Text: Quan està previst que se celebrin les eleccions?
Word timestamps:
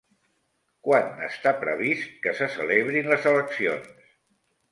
Quan 0.87 1.19
està 1.25 1.51
previst 1.65 2.09
que 2.25 2.33
se 2.39 2.49
celebrin 2.55 3.13
les 3.13 3.27
eleccions? 3.33 3.93